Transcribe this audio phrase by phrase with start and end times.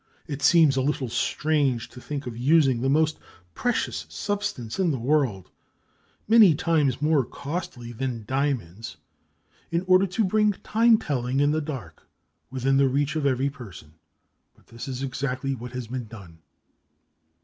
[0.25, 3.19] It seems a little strange to think of using the most
[3.53, 11.39] precious substance in the world—many times more costly than diamonds—in order to bring time telling
[11.39, 12.07] in the dark
[12.49, 13.93] within the reach of every person,
[14.55, 16.39] but this is exactly what has been done.